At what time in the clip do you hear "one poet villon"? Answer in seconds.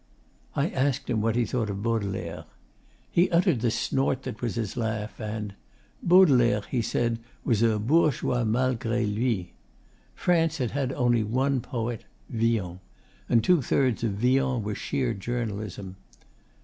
11.23-12.79